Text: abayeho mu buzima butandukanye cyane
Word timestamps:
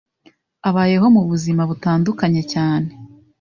abayeho 0.69 1.05
mu 1.15 1.21
buzima 1.29 1.61
butandukanye 1.69 2.41
cyane 2.53 2.89